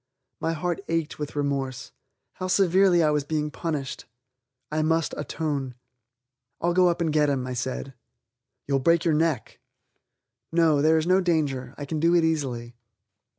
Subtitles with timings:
[0.39, 1.91] My heart ached with remorse.
[2.33, 4.05] How severely I was being punished!
[4.71, 5.75] I must atone.
[6.59, 7.93] "I'll go up and get him," I said.
[8.65, 9.59] "You'll break your neck."
[10.51, 11.75] "No, there is no danger.
[11.77, 12.73] I can do it easily."